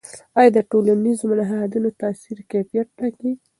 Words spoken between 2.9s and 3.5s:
ټاکي؟